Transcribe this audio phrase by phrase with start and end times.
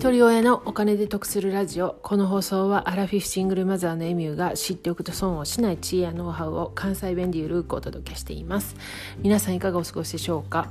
[0.00, 1.98] 一人親のお金で得するラジオ。
[2.02, 8.76] この放送はアラフィフシングルマザーのエミューが知っておくと損をしない知恵やノウハウを関西弁でゆるくお届けしています。
[9.18, 10.70] 皆さんいかがお過ごしでしょうか、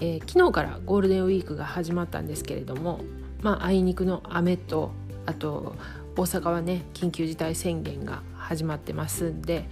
[0.00, 3.00] えー、昨日からゴールデンウィークが始まったんですけれども
[3.42, 4.92] まああいにくの雨と
[5.26, 5.76] あと
[6.16, 9.68] 大阪はね緊急事態宣言が始まってますんで、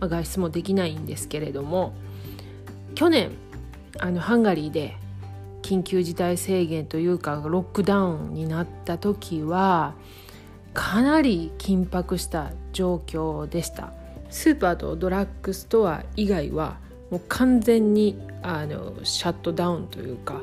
[0.00, 1.94] まあ、外出もできないんですけれども
[2.96, 3.30] 去年
[4.00, 4.96] あのハンガリーで
[5.72, 9.94] 緊急事態宣言というかロックダウンになった時は
[10.74, 13.94] かなり緊迫した状況でした。
[14.28, 16.78] スーパーとドラッグストア以外は
[17.10, 20.42] もう完全にあのシャットダウンというか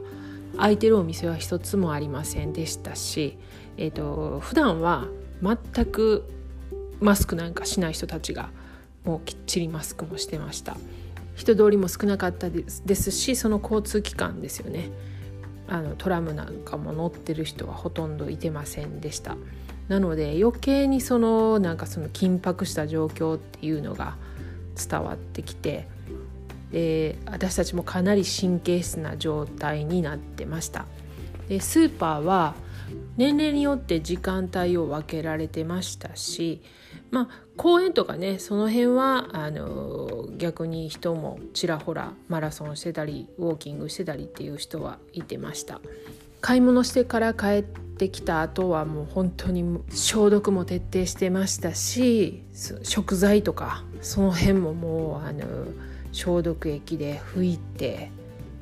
[0.56, 3.38] 空いてるお店は一つもありませんでしたし、
[3.78, 5.08] えーと、普段は
[5.44, 6.28] 全く
[7.00, 8.50] マスクなんかしない人たちが
[9.06, 10.76] もうきっちりマスクもしてました。
[11.36, 14.90] 人通りも少なかったですしその交通機関ですよね。
[15.70, 19.38] あのトラムなんかも乗ってる人はほとんどいてませんでした。
[19.88, 24.16] なので余計にそのなんかその緊迫した状況っていうのが
[24.76, 25.88] 伝わってきて
[26.72, 30.86] で私たちもかなり神経質な状態になってました。
[31.48, 32.56] でスーパーは
[33.18, 36.62] 年齢によって時間帯を分けられてましたし
[37.12, 45.82] まあ公園とかねその辺はあの逆に人もちらほらマラソンしてたりウォーキングしてたりっていう人はいてました。
[46.42, 52.44] 買い物してから帰ってきた後はもう本当に消毒も徹底してましたし
[52.84, 55.46] 食材とかその辺ももうあの
[56.14, 58.12] 消毒液で拭いて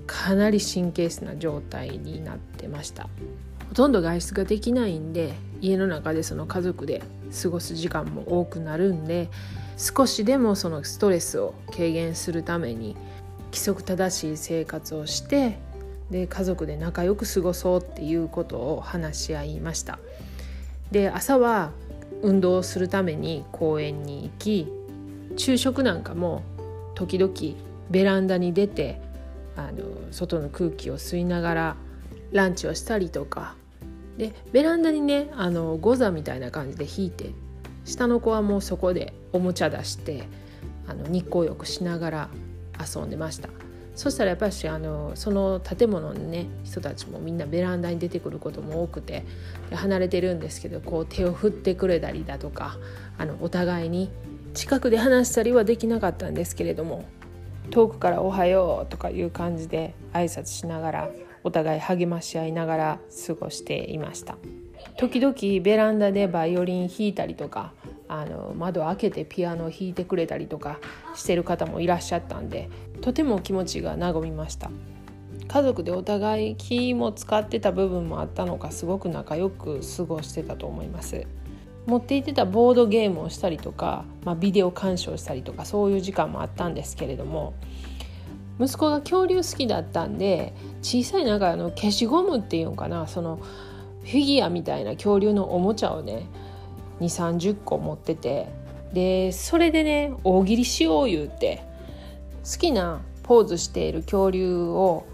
[0.07, 3.09] かなり神経質な状態になってました。
[3.69, 7.01] ほとんど外出ができないんで家の中でその家族で
[7.41, 9.29] 過ごす時間も多くなるんで
[9.77, 12.95] 少しでもそのストレスを軽減するために
[13.47, 15.59] 規則正しい生活をして
[16.09, 19.99] で家族で仲良く過ごそうっていうことを話し合いました。
[20.91, 21.71] で朝は
[22.21, 24.67] 運動をするために公園に行き
[25.35, 26.43] 昼食なんかも
[26.95, 27.33] 時々
[27.91, 29.01] ベランダに出て
[29.55, 31.75] あの外の空気を吸いながら
[32.37, 33.55] ランチをしたりとか。
[34.17, 37.29] でベランダにねあのゴザみたいな感じで引いて
[37.85, 40.23] 下の子はもうそこでおもちゃ出して
[40.87, 42.29] あの日光浴しながら
[42.95, 43.49] 遊んでました。
[43.97, 49.25] そしたらやっぱりあのその建物のね人たちもみんなベランダに出てくることも多くて
[49.73, 52.77] 離れてるんですけどこう手を振ってくれたりだとか
[53.17, 54.11] あのお互いに
[54.53, 57.05] 近くで話したりはできなかったんですけれども
[57.71, 61.09] 遠くから「おはよう」とかいう感じで挨拶しながら
[61.47, 64.37] お互い励まし合いながら過ごしていました。
[64.97, 67.71] 時々ベランダでバイオリン弾いたりとか
[68.09, 70.79] あの窓開けてピアノを弾いてくれたりとか
[71.15, 72.69] してる方もいらっしゃったんで
[72.99, 74.69] とても気持ちが和みました。
[75.47, 81.25] 家族でお互い気も使ってた部分もあったのかすごく仲良く過ごしてたと思います。
[81.85, 87.53] 持っていってたボードゲームをしたりとか、まあ、ビデオ鑑賞したりとかそういう時間もあったんですけれども
[88.59, 93.39] 息子が恐竜好きだったんで小さいなんかあの消しゴムっていうのかなその
[94.03, 96.27] フィギュアみたいな恐竜のおもちゃをね
[96.99, 98.47] 2 3 0個持ってて
[98.93, 101.63] でそれでね大喜利しよう言うて
[102.43, 105.05] 好きなポーズしている恐竜を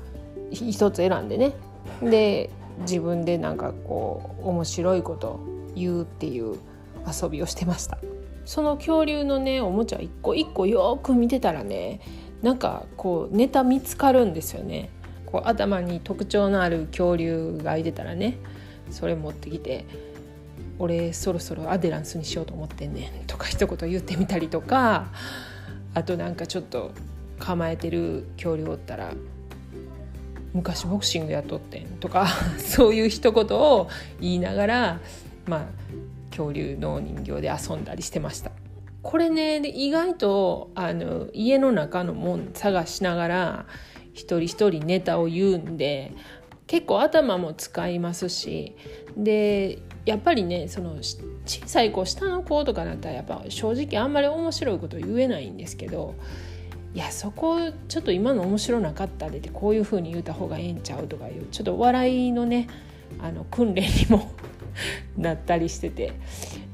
[0.51, 1.53] 一つ選んでね
[2.01, 2.49] で
[2.81, 5.39] 自分でなんかこう面白いこと
[5.75, 6.57] 言うっていう
[7.05, 7.97] 遊びをしてました。
[8.45, 12.01] その恐竜のねおもちゃ一個一個よく見てたらね
[12.43, 14.89] なんかこうネタ見つかるんですよね
[15.25, 18.37] こう頭に特徴のある恐竜がいてたらね
[18.91, 19.85] それ持ってきて
[20.77, 25.07] 「俺そろそろアデランスにしようと思ってんねん 」とか一言言ってみたりとか
[25.93, 26.91] あとなんかちょっと
[27.39, 29.13] 構えてる恐竜おったら
[30.53, 32.27] 「昔ボクシングやっとってん」とか
[32.59, 33.87] そういう一言を
[34.19, 34.99] 言いながら
[35.47, 35.65] まあ
[36.29, 38.51] 恐竜の人形で遊んだりしてました。
[39.03, 43.65] これね意外とあの家の中のもん探しながら
[44.13, 46.13] 一人一人ネタを言うんで
[46.67, 48.75] 結構頭も使いますし
[49.17, 50.95] でやっぱりねその
[51.45, 56.15] 小さい子下の子とかだったらやっぱ正直あんまり面白いこと言えないんですけど
[56.93, 57.57] いやそこ
[57.89, 62.67] ちょっと今の面白なかったでってこういうふうに言うた方がええんちゃうとかいうちょっと笑いのね
[63.19, 64.31] あの訓練にも
[65.17, 66.13] なったりしてて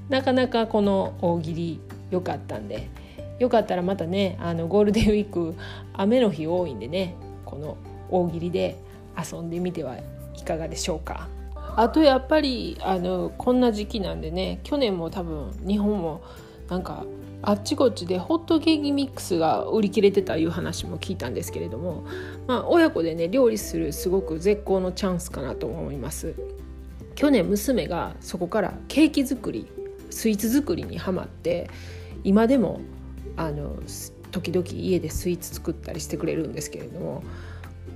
[0.10, 2.90] なかなかこの大喜利良かったんで
[3.40, 5.56] よかったらまたねあのゴールデンウィーク
[5.94, 7.16] 雨の日多いんでね
[7.46, 7.78] この
[8.10, 8.78] 大喜利で
[9.18, 9.98] 遊んでみては
[10.36, 11.28] いかがでしょうか。
[11.76, 16.22] あとやっぱりあのこんな時期なんでね去年も多分日本も
[16.68, 17.06] なんか
[17.42, 22.06] あっちこっちでホットケーキミックスが売り切れてたいう話も聞いたんですけれども、
[22.48, 26.36] まあ、親子でね料理するすごく絶好のチャンスかなと思います。
[27.16, 29.68] 去年娘がそこからケーキ作り
[30.10, 31.70] スイーツ作りにはまって
[32.24, 32.82] 今でも
[33.38, 33.78] あの
[34.32, 37.24] 時々家でスイーツ作ったりしてくれるんですけれども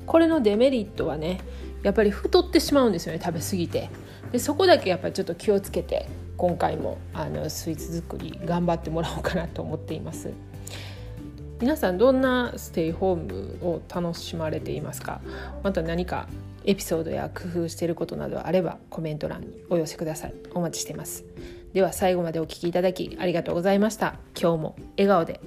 [0.06, 1.42] これのデメリットはね
[1.84, 3.90] やっぱり太ってしまうんですよね食べ過ぎて。
[4.31, 10.31] でそこだけやっぱりちょっと気をつけて今回もあのスイーツ作り頑張ってもらおうかなと思っています。
[11.63, 15.21] 皆さんどんなステイホームを楽しまれていますか？
[15.63, 16.27] また何か
[16.65, 20.33] エピソードや工夫していることなどあればコメント欄にお寄せください。
[20.54, 21.24] お待ちしてます。
[21.71, 24.15] では最後までお聴きいただきありがとうございました。
[24.38, 25.39] 今日も笑顔で。